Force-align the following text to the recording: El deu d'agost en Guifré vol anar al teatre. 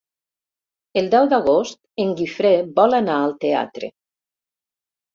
El 1.01 1.09
deu 1.15 1.27
d'agost 1.35 1.79
en 2.05 2.15
Guifré 2.23 2.57
vol 2.83 3.01
anar 3.03 3.21
al 3.29 3.39
teatre. 3.47 3.95